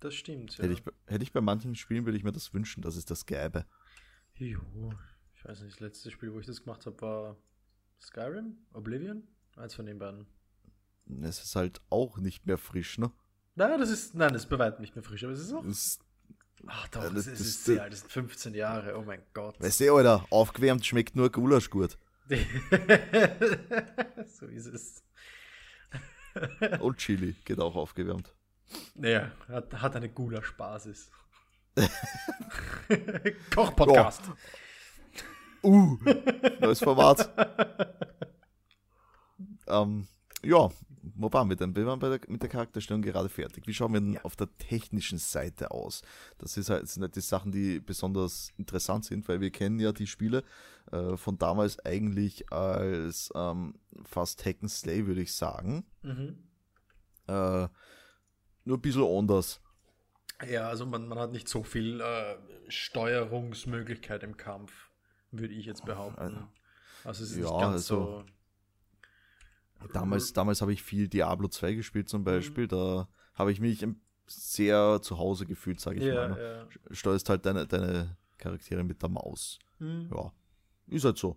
Das 0.00 0.14
stimmt. 0.14 0.58
Ja. 0.58 0.64
Hätte, 0.64 0.74
ich, 0.74 0.82
hätte 1.06 1.22
ich 1.22 1.32
bei 1.32 1.40
manchen 1.40 1.74
Spielen, 1.74 2.04
würde 2.04 2.18
ich 2.18 2.24
mir 2.24 2.32
das 2.32 2.52
wünschen, 2.52 2.82
dass 2.82 2.96
es 2.96 3.06
das 3.06 3.24
gäbe. 3.24 3.64
Jo, 4.34 4.60
ich 5.34 5.44
weiß 5.44 5.62
nicht, 5.62 5.74
das 5.74 5.80
letzte 5.80 6.10
Spiel, 6.10 6.32
wo 6.32 6.40
ich 6.40 6.46
das 6.46 6.62
gemacht 6.62 6.84
habe, 6.84 7.00
war 7.00 7.36
Skyrim? 8.00 8.56
Oblivion? 8.72 9.26
Eins 9.56 9.74
von 9.74 9.86
den 9.86 9.98
beiden. 9.98 10.26
Es 11.22 11.42
ist 11.42 11.56
halt 11.56 11.80
auch 11.90 12.18
nicht 12.18 12.46
mehr 12.46 12.58
frisch, 12.58 12.98
ne? 12.98 13.10
Nein, 13.54 13.80
das 13.80 13.90
ist, 13.90 14.14
nein, 14.14 14.32
das 14.32 14.42
ist 14.42 14.48
bei 14.48 14.58
weitem 14.58 14.82
nicht 14.82 14.94
mehr 14.94 15.02
frisch, 15.02 15.24
aber 15.24 15.32
es 15.32 15.40
ist 15.40 15.52
auch. 15.52 15.64
Das, 15.64 15.98
Ach 16.66 16.88
doch, 16.88 17.02
das, 17.02 17.24
das, 17.24 17.40
ist 17.40 17.64
sehr 17.64 17.82
alt, 17.82 17.92
das 17.92 18.00
sind 18.00 18.12
15 18.12 18.54
Jahre, 18.54 18.96
oh 18.98 19.02
mein 19.02 19.22
Gott. 19.32 19.60
Weißt 19.60 19.80
du, 19.80 19.94
Alter, 19.94 20.26
aufgewärmt 20.30 20.84
schmeckt 20.84 21.16
nur 21.16 21.30
Gulasch 21.30 21.70
gut. 21.70 21.96
so 24.26 24.46
ist 24.46 24.66
es. 24.66 25.02
Und 26.80 26.98
Chili 26.98 27.36
geht 27.44 27.60
auch 27.60 27.74
aufgewärmt. 27.74 28.34
Naja, 28.94 29.32
hat, 29.48 29.72
hat 29.72 29.96
eine 29.96 30.10
Gulasch-Basis. 30.10 31.10
Koch-Podcast. 33.54 34.26
Ja. 34.26 34.36
Uh, 35.62 35.96
neues 36.60 36.80
Format. 36.80 37.30
ähm, 39.66 40.06
ja, 40.42 40.68
wo 41.14 41.32
waren 41.32 41.48
wir 41.48 41.56
denn? 41.56 41.74
Wir 41.74 41.86
waren 41.86 42.00
der, 42.00 42.20
mit 42.28 42.42
der 42.42 42.48
Charakterstellung 42.48 43.02
gerade 43.02 43.28
fertig. 43.28 43.66
Wie 43.66 43.74
schauen 43.74 43.92
wir 43.92 44.00
denn 44.00 44.14
ja. 44.14 44.24
auf 44.24 44.36
der 44.36 44.48
technischen 44.58 45.18
Seite 45.18 45.70
aus? 45.70 46.02
Das 46.38 46.56
ist 46.56 46.70
halt, 46.70 46.88
sind 46.88 47.02
halt 47.02 47.16
die 47.16 47.20
Sachen, 47.20 47.52
die 47.52 47.80
besonders 47.80 48.50
interessant 48.56 49.04
sind, 49.04 49.28
weil 49.28 49.40
wir 49.40 49.50
kennen 49.50 49.80
ja 49.80 49.92
die 49.92 50.06
Spiele 50.06 50.44
äh, 50.92 51.16
von 51.16 51.38
damals 51.38 51.78
eigentlich 51.84 52.52
als 52.52 53.32
ähm, 53.34 53.74
fast 54.04 54.44
Hack 54.44 54.58
and 54.62 54.70
Slay, 54.70 55.06
würde 55.06 55.22
ich 55.22 55.34
sagen. 55.34 55.84
Mhm. 56.02 56.38
Äh, 57.26 57.68
nur 58.64 58.76
ein 58.76 58.82
bisschen 58.82 59.04
anders. 59.04 59.60
Ja, 60.48 60.68
also 60.68 60.86
man, 60.86 61.08
man 61.08 61.18
hat 61.18 61.32
nicht 61.32 61.48
so 61.48 61.64
viel 61.64 62.00
äh, 62.00 62.36
Steuerungsmöglichkeit 62.68 64.22
im 64.22 64.36
Kampf 64.36 64.87
würde 65.30 65.54
ich 65.54 65.66
jetzt 65.66 65.84
behaupten. 65.84 66.48
Also 67.04 67.24
es 67.24 67.30
ist 67.30 67.36
ja, 67.36 67.42
nicht 67.44 67.60
ganz 67.60 67.90
also, 67.90 68.24
so. 69.80 69.88
Damals, 69.92 70.32
damals 70.32 70.60
habe 70.60 70.72
ich 70.72 70.82
viel 70.82 71.08
Diablo 71.08 71.48
2 71.48 71.74
gespielt 71.74 72.08
zum 72.08 72.24
Beispiel. 72.24 72.64
Mhm. 72.64 72.68
Da 72.68 73.08
habe 73.34 73.52
ich 73.52 73.60
mich 73.60 73.86
sehr 74.26 75.00
zu 75.02 75.18
Hause 75.18 75.46
gefühlt, 75.46 75.80
sage 75.80 75.98
ich 75.98 76.04
ja, 76.04 76.14
mal. 76.14 76.28
Ne? 76.30 76.68
Ja. 76.90 76.94
Steuerst 76.94 77.28
halt 77.28 77.46
deine, 77.46 77.66
deine 77.66 78.16
Charaktere 78.38 78.82
mit 78.84 79.00
der 79.02 79.08
Maus. 79.08 79.58
Mhm. 79.78 80.10
Ja, 80.12 80.32
ist 80.88 81.04
halt 81.04 81.18
so. 81.18 81.36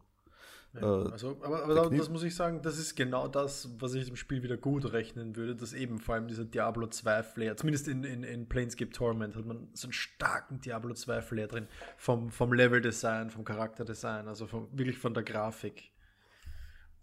Ja, 0.74 0.82
äh, 0.82 1.12
also, 1.12 1.38
aber, 1.42 1.64
aber 1.64 1.90
das 1.90 2.10
muss 2.10 2.24
ich 2.24 2.34
sagen, 2.34 2.62
das 2.62 2.78
ist 2.78 2.96
genau 2.96 3.28
das, 3.28 3.70
was 3.80 3.94
ich 3.94 4.06
dem 4.06 4.16
Spiel 4.16 4.42
wieder 4.42 4.58
gut 4.58 4.92
rechnen 4.94 5.36
würde, 5.36 5.56
dass 5.56 5.74
eben 5.74 6.00
vor 6.00 6.16
allem 6.16 6.28
dieser 6.28 6.46
Diablo 6.46 6.88
2 6.88 7.24
Flair, 7.24 7.58
zumindest 7.58 7.88
in, 7.88 8.04
in, 8.04 8.24
in 8.24 8.48
Planescape 8.48 8.92
Torment 8.92 9.36
hat 9.36 9.46
man 9.46 9.68
so 9.74 9.88
einen 9.88 9.94
starken 9.94 10.62
Diablo 10.62 10.94
2 10.94 11.22
Flair 11.22 11.48
drin, 11.48 11.68
vom, 11.98 12.32
vom 12.32 12.54
Level 12.54 12.82
Design, 12.82 13.30
vom 13.30 13.44
Charakterdesign, 13.44 14.28
also 14.28 14.48
vom, 14.48 14.68
wirklich 14.72 14.98
von 14.98 15.14
der 15.14 15.24
Grafik. 15.24 15.92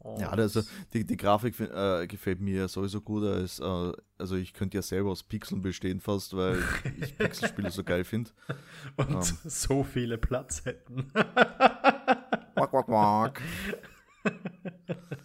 Und 0.00 0.20
ja, 0.20 0.30
also 0.30 0.62
die, 0.92 1.04
die 1.04 1.16
Grafik 1.16 1.58
äh, 1.58 2.06
gefällt 2.06 2.40
mir 2.40 2.68
sowieso 2.68 3.00
gut. 3.00 3.24
Als, 3.24 3.58
äh, 3.58 3.92
also 4.16 4.36
ich 4.36 4.54
könnte 4.54 4.76
ja 4.78 4.82
selber 4.82 5.10
aus 5.10 5.24
Pixeln 5.24 5.60
bestehen 5.60 6.00
fast, 6.00 6.36
weil 6.36 6.62
ich 7.00 7.18
Pixelspiele 7.18 7.70
so 7.70 7.82
geil 7.82 8.04
finde. 8.04 8.30
Und 8.96 9.08
um. 9.08 9.16
Ähm. 9.16 9.22
so 9.44 9.82
viele 9.82 10.16
Platz 10.16 10.64
hätten. 10.64 11.10
Quack, 12.58 12.70
quack, 12.70 12.86
quack. 12.86 13.42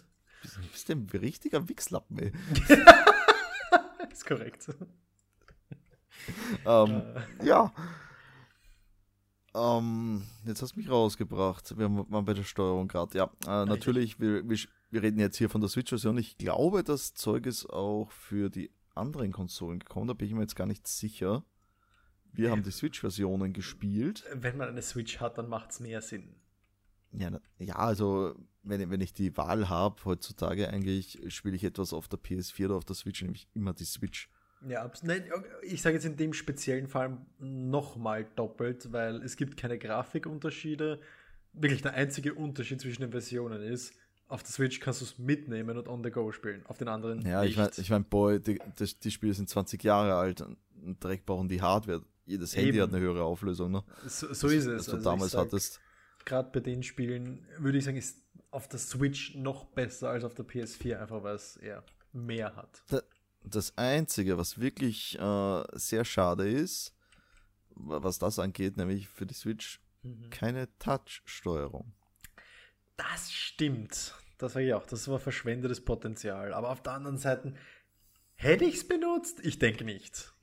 Du 0.54 0.60
bist 0.70 0.90
ein 0.90 1.08
richtiger 1.12 1.68
Wichslappen, 1.68 2.18
ey. 2.18 2.32
ist 4.12 4.26
korrekt. 4.26 4.68
ähm, 6.66 7.02
ja. 7.42 7.72
Ähm, 9.54 10.22
jetzt 10.44 10.62
hast 10.62 10.76
du 10.76 10.80
mich 10.80 10.90
rausgebracht. 10.90 11.76
Wir 11.78 11.90
waren 11.90 12.24
bei 12.24 12.34
der 12.34 12.44
Steuerung 12.44 12.88
gerade. 12.88 13.16
Ja, 13.16 13.30
äh, 13.46 13.66
natürlich, 13.66 14.20
wir, 14.20 14.48
wir, 14.48 14.58
wir, 14.90 15.02
reden 15.02 15.18
jetzt 15.18 15.38
hier 15.38 15.48
von 15.48 15.60
der 15.60 15.70
Switch-Version. 15.70 16.18
Ich 16.18 16.36
glaube, 16.36 16.84
das 16.84 17.14
Zeug 17.14 17.46
ist 17.46 17.66
auch 17.66 18.10
für 18.10 18.50
die 18.50 18.70
anderen 18.94 19.32
Konsolen 19.32 19.78
gekommen. 19.80 20.08
Da 20.08 20.14
bin 20.14 20.28
ich 20.28 20.34
mir 20.34 20.42
jetzt 20.42 20.56
gar 20.56 20.66
nicht 20.66 20.86
sicher. 20.86 21.44
Wir 22.32 22.50
haben 22.50 22.64
die 22.64 22.72
Switch-Versionen 22.72 23.52
gespielt. 23.52 24.24
Wenn 24.32 24.56
man 24.56 24.68
eine 24.68 24.82
Switch 24.82 25.20
hat, 25.20 25.38
dann 25.38 25.48
macht 25.48 25.70
es 25.70 25.80
mehr 25.80 26.02
Sinn. 26.02 26.34
Ja, 27.16 27.30
ja, 27.58 27.76
also 27.76 28.34
wenn, 28.62 28.90
wenn 28.90 29.00
ich 29.00 29.12
die 29.12 29.36
Wahl 29.36 29.68
habe, 29.68 30.04
heutzutage 30.04 30.68
eigentlich 30.68 31.20
spiele 31.28 31.56
ich 31.56 31.64
etwas 31.64 31.92
auf 31.92 32.08
der 32.08 32.18
PS4 32.18 32.66
oder 32.66 32.76
auf 32.76 32.84
der 32.84 32.96
Switch, 32.96 33.22
nämlich 33.22 33.48
immer 33.54 33.72
die 33.72 33.84
Switch. 33.84 34.30
Ja, 34.66 34.90
ich 35.62 35.82
sage 35.82 35.96
jetzt 35.96 36.06
in 36.06 36.16
dem 36.16 36.32
speziellen 36.32 36.88
Fall 36.88 37.18
nochmal 37.38 38.26
doppelt, 38.34 38.92
weil 38.92 39.16
es 39.22 39.36
gibt 39.36 39.58
keine 39.58 39.78
Grafikunterschiede. 39.78 41.00
Wirklich 41.52 41.82
der 41.82 41.94
einzige 41.94 42.34
Unterschied 42.34 42.80
zwischen 42.80 43.02
den 43.02 43.10
Versionen 43.10 43.62
ist, 43.62 43.94
auf 44.26 44.42
der 44.42 44.52
Switch 44.52 44.80
kannst 44.80 45.02
du 45.02 45.04
es 45.04 45.18
mitnehmen 45.18 45.76
und 45.76 45.86
on 45.86 46.02
the 46.02 46.10
go 46.10 46.32
spielen, 46.32 46.64
auf 46.66 46.78
den 46.78 46.88
anderen 46.88 47.20
Ja, 47.26 47.42
nicht. 47.42 47.50
ich 47.50 47.56
meine, 47.56 47.70
ich 47.76 47.90
mein, 47.90 48.04
boy, 48.04 48.40
die, 48.40 48.58
die, 48.78 48.98
die, 49.00 49.10
Spiele 49.10 49.34
sind 49.34 49.48
20 49.48 49.82
Jahre 49.84 50.14
alt 50.14 50.40
und 50.40 50.58
direkt 51.02 51.26
brauchen 51.26 51.48
die 51.48 51.60
Hardware. 51.60 52.02
Jedes 52.26 52.56
Handy 52.56 52.70
Eben. 52.70 52.80
hat 52.80 52.88
eine 52.88 53.00
höhere 53.00 53.22
Auflösung, 53.22 53.70
ne? 53.70 53.84
So, 54.06 54.32
so 54.32 54.48
ist 54.48 54.64
es. 54.64 54.88
Also, 54.88 54.92
also 54.92 55.04
damals 55.04 55.32
sag, 55.32 55.42
hattest 55.42 55.78
gerade 56.24 56.50
bei 56.50 56.60
den 56.60 56.82
Spielen, 56.82 57.46
würde 57.58 57.78
ich 57.78 57.84
sagen, 57.84 57.96
ist 57.96 58.22
auf 58.50 58.68
der 58.68 58.78
Switch 58.78 59.34
noch 59.34 59.64
besser 59.64 60.10
als 60.10 60.24
auf 60.24 60.34
der 60.34 60.44
PS4, 60.44 60.98
einfach 60.98 61.22
weil 61.22 61.34
es 61.34 61.56
eher 61.56 61.84
mehr 62.12 62.54
hat. 62.54 62.84
Das 63.42 63.76
Einzige, 63.76 64.38
was 64.38 64.60
wirklich 64.60 65.18
äh, 65.18 65.62
sehr 65.72 66.04
schade 66.04 66.48
ist, 66.48 66.94
was 67.70 68.18
das 68.18 68.38
angeht, 68.38 68.76
nämlich 68.76 69.08
für 69.08 69.26
die 69.26 69.34
Switch 69.34 69.80
mhm. 70.02 70.30
keine 70.30 70.68
Touch-Steuerung. 70.78 71.92
Das 72.96 73.32
stimmt. 73.32 74.14
Das 74.38 74.52
sage 74.52 74.66
ich 74.66 74.74
auch. 74.74 74.86
Das 74.86 75.08
war 75.08 75.18
verschwendetes 75.18 75.84
Potenzial. 75.84 76.54
Aber 76.54 76.70
auf 76.70 76.82
der 76.82 76.92
anderen 76.92 77.18
Seite, 77.18 77.54
hätte 78.34 78.64
ich 78.64 78.76
es 78.76 78.88
benutzt? 78.88 79.40
Ich 79.44 79.58
denke 79.58 79.84
nicht 79.84 80.33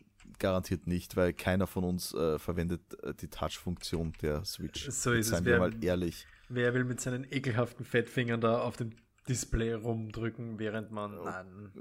garantiert 0.41 0.87
nicht, 0.87 1.15
weil 1.15 1.31
keiner 1.31 1.67
von 1.67 1.85
uns 1.85 2.13
äh, 2.13 2.37
verwendet 2.37 2.81
äh, 3.03 3.13
die 3.13 3.29
Touch-Funktion 3.29 4.13
der 4.21 4.43
Switch. 4.43 4.89
So 4.89 5.13
ist 5.13 5.29
Seien 5.29 5.39
es. 5.39 5.45
wir 5.45 5.53
wer, 5.53 5.59
mal 5.59 5.83
ehrlich. 5.83 6.27
Wer 6.49 6.73
will 6.73 6.83
mit 6.83 6.99
seinen 6.99 7.23
ekelhaften 7.23 7.85
Fettfingern 7.85 8.41
da 8.41 8.59
auf 8.59 8.75
dem 8.75 8.91
Display 9.29 9.73
rumdrücken, 9.73 10.59
während 10.59 10.91
man. 10.91 11.15
Nein. 11.23 11.71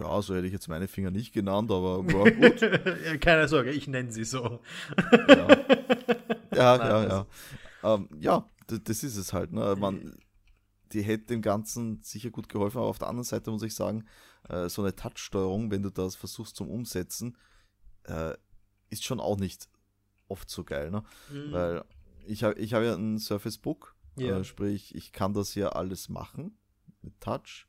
Ja, 0.00 0.20
so 0.22 0.34
hätte 0.34 0.46
ich 0.46 0.52
jetzt 0.52 0.68
meine 0.68 0.88
Finger 0.88 1.10
nicht 1.10 1.32
genannt, 1.32 1.70
aber 1.70 2.04
war 2.12 2.30
gut. 2.30 2.60
ja, 2.60 3.16
keine 3.18 3.46
Sorge, 3.46 3.70
ich 3.70 3.86
nenne 3.86 4.10
sie 4.10 4.24
so. 4.24 4.60
ja, 5.28 5.48
ja, 6.54 6.78
Nein, 6.78 7.08
ja. 7.08 7.26
Ja. 7.82 7.94
Ähm, 7.94 8.08
ja, 8.18 8.50
das 8.66 9.04
ist 9.04 9.16
es 9.16 9.32
halt. 9.32 9.52
Ne? 9.52 9.76
Man, 9.78 10.16
die 10.92 11.02
hätte 11.02 11.26
dem 11.26 11.42
Ganzen 11.42 12.02
sicher 12.02 12.30
gut 12.30 12.48
geholfen, 12.48 12.78
aber 12.78 12.86
auf 12.86 12.98
der 12.98 13.08
anderen 13.08 13.24
Seite 13.24 13.50
muss 13.50 13.62
ich 13.62 13.74
sagen, 13.74 14.06
äh, 14.48 14.68
so 14.68 14.82
eine 14.82 14.96
Touch-Steuerung, 14.96 15.70
wenn 15.70 15.82
du 15.82 15.90
das 15.90 16.16
versuchst 16.16 16.56
zum 16.56 16.70
Umsetzen, 16.70 17.36
äh, 18.08 18.36
ist 18.90 19.04
schon 19.04 19.20
auch 19.20 19.36
nicht 19.36 19.68
oft 20.28 20.50
so 20.50 20.64
geil. 20.64 20.90
Ne? 20.90 21.04
Mhm. 21.30 21.52
Weil 21.52 21.84
ich 22.26 22.44
habe 22.44 22.58
ich 22.58 22.74
hab 22.74 22.82
ja 22.82 22.94
ein 22.94 23.18
Surface 23.18 23.58
Book, 23.58 23.94
yeah. 24.18 24.40
äh, 24.40 24.44
sprich, 24.44 24.94
ich 24.94 25.12
kann 25.12 25.32
das 25.32 25.54
ja 25.54 25.70
alles 25.70 26.08
machen 26.08 26.56
mit 27.02 27.20
Touch. 27.20 27.66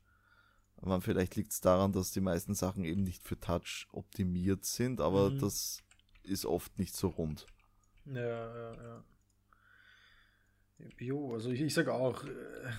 Aber 0.76 1.00
vielleicht 1.00 1.36
liegt 1.36 1.52
es 1.52 1.60
daran, 1.60 1.92
dass 1.92 2.10
die 2.10 2.20
meisten 2.20 2.54
Sachen 2.54 2.84
eben 2.84 3.02
nicht 3.02 3.22
für 3.22 3.38
Touch 3.38 3.86
optimiert 3.92 4.64
sind, 4.64 5.00
aber 5.00 5.30
mhm. 5.30 5.38
das 5.38 5.82
ist 6.22 6.46
oft 6.46 6.78
nicht 6.78 6.94
so 6.94 7.08
rund. 7.08 7.46
Ja, 8.06 8.20
ja, 8.22 8.74
ja. 8.74 9.04
Jo, 10.98 11.34
also 11.34 11.50
ich, 11.50 11.60
ich 11.60 11.74
sage 11.74 11.92
auch, 11.92 12.24
äh, 12.24 12.70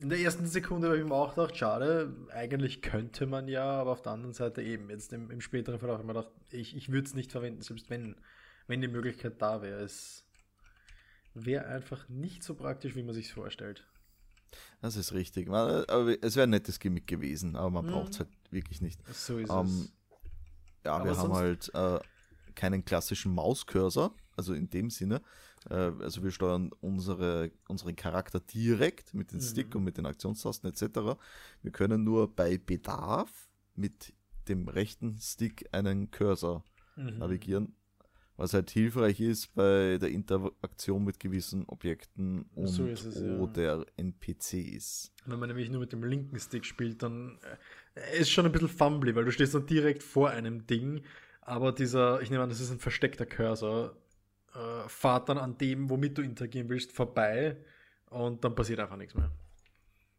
in 0.00 0.08
der 0.08 0.18
ersten 0.18 0.46
Sekunde 0.46 0.88
habe 0.88 0.98
ich 0.98 1.04
mir 1.04 1.14
auch 1.14 1.34
gedacht, 1.34 1.56
schade, 1.56 2.14
eigentlich 2.30 2.80
könnte 2.80 3.26
man 3.26 3.48
ja, 3.48 3.64
aber 3.64 3.92
auf 3.92 4.02
der 4.02 4.12
anderen 4.12 4.32
Seite 4.32 4.62
eben, 4.62 4.88
jetzt 4.88 5.12
im, 5.12 5.30
im 5.30 5.42
späteren 5.42 5.78
Verlauf 5.78 5.98
habe 5.98 6.04
ich 6.04 6.06
mir 6.06 6.20
gedacht, 6.20 6.34
ich, 6.50 6.74
ich 6.74 6.90
würde 6.90 7.06
es 7.06 7.14
nicht 7.14 7.30
verwenden, 7.30 7.60
selbst 7.60 7.90
wenn, 7.90 8.16
wenn 8.66 8.80
die 8.80 8.88
Möglichkeit 8.88 9.40
da 9.42 9.60
wäre. 9.60 9.80
Es 9.82 10.24
wäre 11.34 11.66
einfach 11.66 12.08
nicht 12.08 12.42
so 12.42 12.54
praktisch, 12.54 12.96
wie 12.96 13.02
man 13.02 13.14
sich 13.14 13.32
vorstellt. 13.32 13.86
Das 14.80 14.96
ist 14.96 15.12
richtig. 15.12 15.48
Aber 15.50 15.86
es 16.22 16.34
wäre 16.34 16.46
ein 16.46 16.50
nettes 16.50 16.80
Gimmick 16.80 17.06
gewesen, 17.06 17.54
aber 17.54 17.70
man 17.70 17.86
mhm. 17.86 17.90
braucht 17.90 18.12
es 18.12 18.18
halt 18.20 18.30
wirklich 18.50 18.80
nicht. 18.80 19.00
So 19.14 19.38
ist 19.38 19.50
ähm, 19.50 19.66
es. 19.66 19.92
Ja, 20.84 20.94
aber 20.96 21.04
wir 21.04 21.16
haben 21.18 21.34
halt 21.34 21.70
äh, 21.74 22.00
keinen 22.54 22.86
klassischen 22.86 23.34
Mauscursor, 23.34 24.14
also 24.34 24.54
in 24.54 24.70
dem 24.70 24.88
Sinne. 24.88 25.20
Äh, 25.68 25.74
also 25.74 26.22
wir 26.22 26.30
steuern 26.30 26.70
unsere, 26.80 27.50
unseren 27.68 27.96
Charakter 27.96 28.40
direkt 28.40 29.14
mit 29.14 29.32
dem 29.32 29.38
mhm. 29.38 29.44
Stick 29.44 29.74
und 29.74 29.84
mit 29.84 29.98
den 29.98 30.06
Aktionstasten 30.06 30.70
etc. 30.70 31.18
Wir 31.62 31.72
können 31.72 32.04
nur 32.04 32.34
bei 32.34 32.58
Bedarf 32.58 33.50
mit 33.74 34.14
dem 34.48 34.68
rechten 34.68 35.18
Stick 35.18 35.68
einen 35.72 36.10
Cursor 36.10 36.64
mhm. 36.96 37.18
navigieren, 37.18 37.76
was 38.36 38.54
halt 38.54 38.70
hilfreich 38.70 39.20
ist 39.20 39.54
bei 39.54 39.98
der 39.98 40.10
Interaktion 40.10 41.04
mit 41.04 41.20
gewissen 41.20 41.64
Objekten 41.66 42.46
und 42.54 42.68
so 42.68 42.86
es, 42.86 43.16
oder 43.16 43.62
ja. 43.78 43.84
NPCs. 43.96 45.12
Wenn 45.26 45.38
man 45.38 45.48
nämlich 45.48 45.68
nur 45.68 45.80
mit 45.80 45.92
dem 45.92 46.02
linken 46.02 46.38
Stick 46.38 46.64
spielt, 46.64 47.02
dann 47.02 47.38
äh, 47.94 48.18
ist 48.18 48.30
schon 48.30 48.46
ein 48.46 48.52
bisschen 48.52 48.68
fumbly, 48.68 49.14
weil 49.14 49.26
du 49.26 49.32
stehst 49.32 49.54
dann 49.54 49.66
direkt 49.66 50.02
vor 50.02 50.30
einem 50.30 50.66
Ding, 50.66 51.02
aber 51.42 51.72
dieser, 51.72 52.22
ich 52.22 52.30
nehme 52.30 52.42
an, 52.42 52.48
das 52.48 52.60
ist 52.60 52.70
ein 52.70 52.78
versteckter 52.78 53.26
Cursor, 53.26 53.96
äh, 54.54 54.88
fahrt 54.88 55.28
dann 55.28 55.38
an 55.38 55.56
dem, 55.58 55.90
womit 55.90 56.18
du 56.18 56.22
interagieren 56.22 56.68
willst, 56.68 56.92
vorbei 56.92 57.56
und 58.10 58.44
dann 58.44 58.54
passiert 58.54 58.80
einfach 58.80 58.96
nichts 58.96 59.14
mehr. 59.14 59.30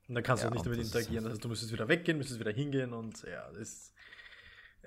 Und 0.07 0.15
dann 0.15 0.23
kannst 0.23 0.43
ja, 0.43 0.49
du 0.49 0.55
nicht 0.55 0.65
damit 0.65 0.79
interagieren. 0.79 1.25
Also 1.25 1.37
du 1.37 1.47
müsstest 1.47 1.71
wieder 1.71 1.87
weggehen, 1.87 2.17
müsstest 2.17 2.39
wieder 2.39 2.51
hingehen 2.51 2.93
und 2.93 3.23
ja, 3.23 3.49
das 3.51 3.93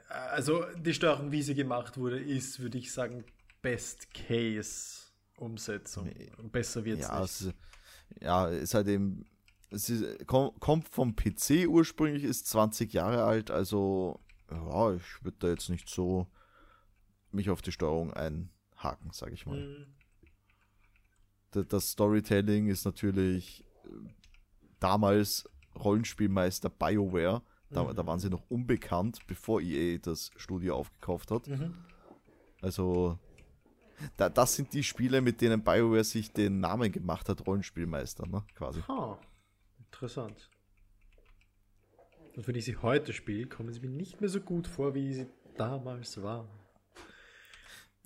also 0.08 0.64
die 0.76 0.94
Steuerung, 0.94 1.32
wie 1.32 1.42
sie 1.42 1.54
gemacht 1.54 1.96
wurde, 1.96 2.18
ist, 2.18 2.60
würde 2.60 2.78
ich 2.78 2.92
sagen, 2.92 3.24
Best 3.62 4.12
Case 4.12 5.04
Umsetzung. 5.36 6.10
Besser 6.52 6.84
wird 6.84 7.00
ja, 7.00 7.22
es 7.22 7.40
nicht. 7.42 7.56
ja, 8.20 8.48
ist 8.48 8.74
halt 8.74 8.86
eben, 8.88 9.26
es 9.70 9.90
ist, 9.90 10.26
kommt 10.26 10.88
vom 10.88 11.16
PC 11.16 11.66
ursprünglich, 11.66 12.24
ist 12.24 12.46
20 12.46 12.92
Jahre 12.92 13.24
alt, 13.24 13.50
also 13.50 14.20
ja, 14.50 14.94
ich 14.94 15.24
würde 15.24 15.36
da 15.40 15.48
jetzt 15.48 15.70
nicht 15.70 15.88
so 15.88 16.28
mich 17.32 17.50
auf 17.50 17.62
die 17.62 17.72
Steuerung 17.72 18.12
einhaken, 18.84 19.10
sage 19.12 19.34
ich 19.34 19.46
mal. 19.46 19.58
Mhm. 19.58 19.86
Das 21.68 21.90
Storytelling 21.90 22.68
ist 22.68 22.84
natürlich 22.84 23.64
äh, 23.84 23.88
damals 24.80 25.48
Rollenspielmeister 25.76 26.68
BioWare 26.68 27.42
da, 27.74 27.84
mhm. 27.84 27.94
da 27.94 28.06
waren 28.06 28.18
sie 28.18 28.30
noch 28.30 28.48
unbekannt, 28.48 29.18
bevor 29.26 29.60
EA 29.60 29.98
das 29.98 30.30
Studio 30.36 30.76
aufgekauft 30.76 31.30
hat. 31.30 31.48
Mhm. 31.48 31.74
Also, 32.62 33.18
da, 34.16 34.28
das 34.28 34.54
sind 34.54 34.72
die 34.72 34.82
Spiele, 34.82 35.20
mit 35.20 35.40
denen 35.40 35.62
BioWare 35.62 36.04
sich 36.04 36.32
den 36.32 36.60
Namen 36.60 36.90
gemacht 36.92 37.28
hat, 37.28 37.46
Rollenspielmeister, 37.46 38.26
ne? 38.26 38.44
quasi. 38.54 38.80
Ha, 38.82 39.18
interessant. 39.78 40.50
Und 42.36 42.46
wenn 42.46 42.54
ich 42.54 42.64
sie 42.64 42.76
heute 42.76 43.12
spiele, 43.12 43.46
kommen 43.46 43.72
sie 43.72 43.80
mir 43.80 43.90
nicht 43.90 44.20
mehr 44.20 44.30
so 44.30 44.40
gut 44.40 44.66
vor, 44.66 44.94
wie 44.94 45.12
sie 45.12 45.26
damals 45.56 46.20
waren. 46.22 46.48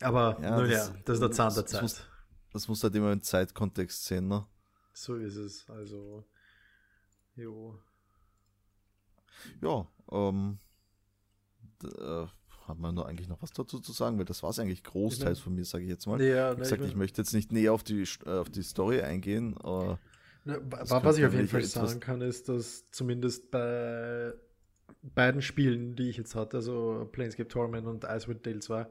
Aber, 0.00 0.38
ja, 0.40 0.56
nun 0.56 0.70
das, 0.70 0.88
ja, 0.88 0.94
das 1.04 1.14
ist 1.14 1.20
der 1.20 1.30
Zahn 1.32 1.54
der 1.54 1.66
Zeit. 1.66 1.74
Das 1.74 1.82
muss, 1.82 2.02
das 2.52 2.68
muss 2.68 2.82
halt 2.82 2.94
immer 2.94 3.12
im 3.12 3.22
Zeitkontext 3.22 4.04
sehen, 4.04 4.28
ne? 4.28 4.46
So 4.92 5.16
ist 5.16 5.36
es. 5.36 5.68
Also, 5.68 6.24
jo. 7.34 7.78
Ja, 9.60 9.86
ähm, 10.10 10.58
äh, 11.84 12.26
hat 12.66 12.78
man 12.78 12.94
nur 12.94 13.06
eigentlich 13.06 13.28
noch 13.28 13.40
was 13.42 13.50
dazu 13.52 13.80
zu 13.80 13.92
sagen, 13.92 14.18
weil 14.18 14.24
das 14.24 14.42
war 14.42 14.50
es 14.50 14.58
eigentlich 14.58 14.84
großteils 14.84 15.38
von 15.38 15.54
mir, 15.54 15.64
sage 15.64 15.84
ich 15.84 15.90
jetzt 15.90 16.06
mal. 16.06 16.20
Ja, 16.20 16.54
Wie 16.54 16.60
gesagt, 16.60 16.82
ich, 16.82 16.88
ich 16.88 16.96
möchte 16.96 17.20
jetzt 17.20 17.32
nicht 17.32 17.50
näher 17.50 17.72
auf 17.72 17.82
die, 17.82 18.04
äh, 18.26 18.30
auf 18.30 18.50
die 18.50 18.62
Story 18.62 19.00
eingehen. 19.00 19.56
Aber 19.58 19.98
na, 20.44 20.58
was 20.62 21.18
ich 21.18 21.24
auf 21.24 21.32
jeden 21.32 21.48
Fall 21.48 21.62
sagen 21.62 22.00
kann, 22.00 22.20
ist, 22.20 22.48
dass 22.48 22.90
zumindest 22.90 23.50
bei 23.50 24.32
beiden 25.02 25.42
Spielen, 25.42 25.96
die 25.96 26.10
ich 26.10 26.16
jetzt 26.16 26.34
hatte, 26.34 26.58
also 26.58 27.08
Planescape 27.12 27.48
Torment 27.48 27.86
und 27.86 28.04
Icewind 28.04 28.46
Dale 28.46 28.60
2, 28.60 28.86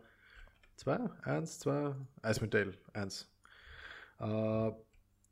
2, 0.77 0.99
1, 1.23 1.59
2, 1.59 1.95
Icewind 2.23 2.53
Dale 2.53 2.73
1, 2.93 3.29
äh, 4.19 4.23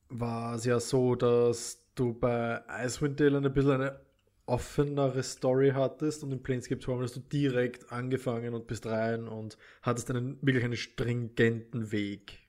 war 0.10 0.56
es 0.56 0.66
ja 0.66 0.80
so, 0.80 1.16
dass 1.16 1.84
du 1.96 2.14
bei 2.14 2.62
Icewind 2.70 3.20
Dale 3.20 3.38
ein 3.38 3.54
bisschen 3.54 3.72
eine 3.72 4.00
offenere 4.48 5.24
Story 5.24 5.72
hattest 5.74 6.24
und 6.24 6.32
in 6.32 6.44
Planescape 6.44 6.80
Torment 6.80 7.10
hast 7.10 7.16
du 7.16 7.22
direkt 7.22 7.92
angefangen 7.92 8.54
und 8.54 8.68
bist 8.68 8.86
rein 8.86 9.28
und 9.28 9.58
hattest 9.82 10.10
einen 10.12 10.38
wirklich 10.42 10.64
einen 10.64 10.78
stringenten 10.78 11.92
Weg. 11.92 12.40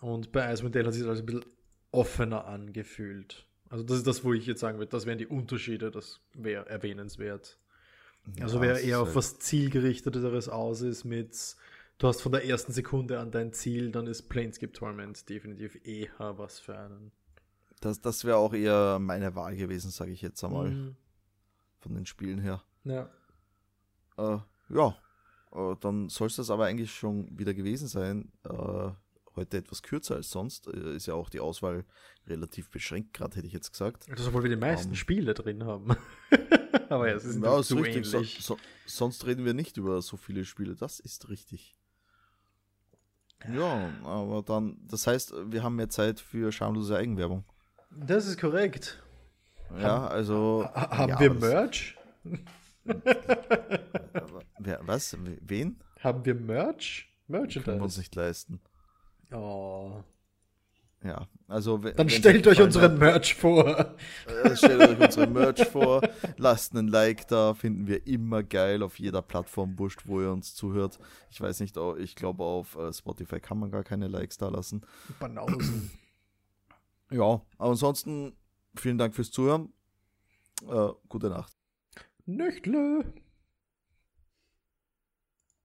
Und 0.00 0.32
bei 0.32 0.52
Icewind 0.52 0.74
Dale 0.74 0.86
hat 0.86 0.94
sich 0.94 1.02
das 1.02 1.10
also 1.10 1.22
ein 1.22 1.26
bisschen 1.26 1.46
offener 1.90 2.46
angefühlt. 2.46 3.46
Also 3.68 3.82
das 3.82 3.98
ist 3.98 4.06
das, 4.06 4.24
wo 4.24 4.32
ich 4.32 4.46
jetzt 4.46 4.60
sagen 4.60 4.78
würde, 4.78 4.90
das 4.90 5.06
wären 5.06 5.18
die 5.18 5.26
Unterschiede, 5.26 5.90
das 5.90 6.20
wäre 6.34 6.68
erwähnenswert. 6.68 7.58
Ja, 8.36 8.44
also 8.44 8.60
wer 8.60 8.80
eher 8.80 9.00
auf 9.00 9.08
halt 9.08 9.16
was 9.16 9.38
zielgerichteteres 9.38 10.48
aus 10.48 10.80
ist 10.80 11.04
mit 11.04 11.56
du 11.98 12.08
hast 12.08 12.20
von 12.20 12.32
der 12.32 12.44
ersten 12.44 12.72
Sekunde 12.72 13.20
an 13.20 13.30
dein 13.30 13.52
Ziel, 13.52 13.90
dann 13.90 14.06
ist 14.06 14.28
Planescape 14.28 14.72
Torment 14.72 15.28
definitiv 15.28 15.78
eher 15.84 16.38
was 16.38 16.58
für 16.58 16.78
einen. 16.78 17.12
Das, 17.80 18.00
das 18.00 18.24
wäre 18.24 18.36
auch 18.38 18.54
eher 18.54 18.98
meine 18.98 19.34
Wahl 19.34 19.56
gewesen, 19.56 19.90
sage 19.90 20.12
ich 20.12 20.22
jetzt 20.22 20.42
einmal. 20.42 20.70
Mhm. 20.70 20.96
Von 21.80 21.94
den 21.94 22.06
Spielen 22.06 22.38
her. 22.38 22.62
Ja. 22.84 23.10
Äh, 24.16 24.38
ja, 24.70 24.96
äh, 25.52 25.76
dann 25.80 26.08
soll 26.08 26.28
es 26.28 26.36
das 26.36 26.50
aber 26.50 26.66
eigentlich 26.66 26.92
schon 26.92 27.38
wieder 27.38 27.54
gewesen 27.54 27.86
sein. 27.86 28.32
Äh, 28.44 28.90
heute 29.36 29.58
etwas 29.58 29.82
kürzer 29.82 30.16
als 30.16 30.30
sonst. 30.30 30.66
Äh, 30.68 30.96
ist 30.96 31.06
ja 31.06 31.14
auch 31.14 31.28
die 31.28 31.40
Auswahl 31.40 31.84
relativ 32.26 32.70
beschränkt, 32.70 33.14
gerade 33.14 33.36
hätte 33.36 33.46
ich 33.46 33.52
jetzt 33.52 33.70
gesagt. 33.70 34.06
Das 34.08 34.26
obwohl 34.26 34.42
wir 34.44 34.50
die 34.50 34.56
meisten 34.56 34.88
um, 34.88 34.92
ähm, 34.92 34.96
Spiele 34.96 35.34
drin 35.34 35.64
haben. 35.64 35.96
aber 36.88 37.08
ja, 37.08 37.14
es 37.14 37.24
ist 37.24 37.42
ja, 37.42 37.62
so 37.62 37.76
richtig. 37.76 38.06
So, 38.06 38.22
so, 38.22 38.56
sonst 38.86 39.26
reden 39.26 39.44
wir 39.44 39.54
nicht 39.54 39.76
über 39.76 40.00
so 40.02 40.16
viele 40.16 40.44
Spiele. 40.44 40.74
Das 40.74 41.00
ist 41.00 41.28
richtig. 41.28 41.76
Ja, 43.52 43.90
aber 44.02 44.42
dann, 44.42 44.78
das 44.88 45.06
heißt, 45.06 45.34
wir 45.50 45.62
haben 45.62 45.76
mehr 45.76 45.88
Zeit 45.88 46.20
für 46.20 46.50
schamlose 46.50 46.96
Eigenwerbung. 46.96 47.44
Das 47.90 48.26
ist 48.26 48.40
korrekt. 48.40 49.02
Ja, 49.78 50.06
also. 50.06 50.68
haben 50.74 51.10
ja, 51.10 51.20
wir 51.20 51.34
Merch? 51.34 51.96
Wer, 54.58 54.80
was? 54.82 55.16
Wen? 55.40 55.80
Haben 56.00 56.24
wir 56.24 56.34
Merch? 56.34 57.08
Merchandise. 57.28 57.64
Können 57.64 57.78
wir 57.78 57.84
uns 57.84 57.98
nicht 57.98 58.14
leisten. 58.14 58.60
Oh. 59.32 60.02
Ja, 61.02 61.28
also. 61.46 61.78
Dann 61.78 62.08
stellt 62.08 62.46
euch 62.46 62.60
unseren 62.60 62.92
hat, 62.92 62.98
Merch 62.98 63.34
vor. 63.34 63.94
Äh, 64.26 64.56
stellt 64.56 64.80
euch 64.80 64.98
unseren 64.98 65.32
Merch 65.32 65.64
vor. 65.66 66.00
Lasst 66.36 66.74
einen 66.74 66.88
Like 66.88 67.28
da, 67.28 67.54
finden 67.54 67.86
wir 67.86 68.06
immer 68.06 68.42
geil 68.42 68.82
auf 68.82 68.98
jeder 68.98 69.22
Plattform, 69.22 69.78
wurscht, 69.78 70.02
wo 70.06 70.20
ihr 70.20 70.32
uns 70.32 70.54
zuhört. 70.54 70.98
Ich 71.30 71.40
weiß 71.40 71.60
nicht, 71.60 71.76
ich 71.98 72.16
glaube, 72.16 72.44
auf 72.44 72.76
äh, 72.76 72.92
Spotify 72.92 73.40
kann 73.40 73.58
man 73.58 73.70
gar 73.70 73.84
keine 73.84 74.08
Likes 74.08 74.38
da 74.38 74.48
lassen. 74.48 74.82
Banausen. 75.20 75.90
Ja, 77.10 77.40
aber 77.58 77.70
ansonsten 77.70 78.32
vielen 78.74 78.98
Dank 78.98 79.14
fürs 79.14 79.30
Zuhören. 79.30 79.72
Äh, 80.68 80.88
gute 81.08 81.28
Nacht. 81.28 81.52
Nächtle. 82.24 83.04